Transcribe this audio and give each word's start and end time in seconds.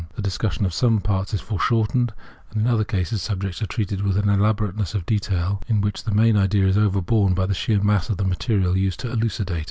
The 0.15 0.21
discussion 0.23 0.65
of 0.65 0.73
some 0.73 0.99
parts 0.99 1.31
is 1.31 1.41
foreshortened; 1.41 2.11
in 2.55 2.65
other 2.65 2.83
cases, 2.83 3.21
subjects 3.21 3.61
are 3.61 3.67
treated 3.67 4.01
with 4.01 4.17
an 4.17 4.29
elaborateness 4.29 4.95
of 4.95 5.05
detail 5.05 5.61
in 5.67 5.79
which 5.79 6.03
the 6.05 6.11
main 6.11 6.35
idea 6.35 6.65
is 6.65 6.75
overborne 6.75 7.35
by 7.35 7.45
the 7.45 7.53
sheer 7.53 7.79
mass 7.83 8.09
of 8.09 8.17
the 8.17 8.25
material 8.25 8.75
used 8.75 8.99
to 9.01 9.11
elucidate 9.11 9.57
it. 9.57 9.59